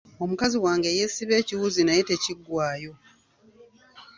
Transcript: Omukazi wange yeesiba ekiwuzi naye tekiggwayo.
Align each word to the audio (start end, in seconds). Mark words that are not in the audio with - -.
Omukazi 0.23 0.57
wange 0.65 0.89
yeesiba 0.97 1.33
ekiwuzi 1.41 1.81
naye 1.83 2.01
tekiggwayo. 2.09 2.93